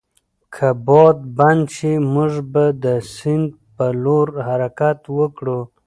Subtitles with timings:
[0.53, 5.59] که باد بند شي، موږ به د سیند پر لور حرکت وکړو.